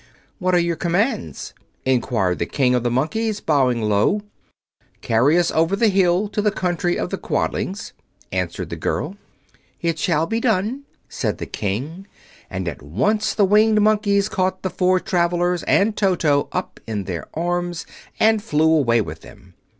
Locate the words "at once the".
12.67-13.45